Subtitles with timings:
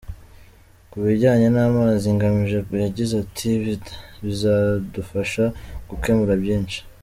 [0.89, 3.49] Ku bijyanye n’amazi, Ngamije yagize ati
[4.23, 5.43] “bizadufasha
[5.89, 6.79] gukemura byinshi.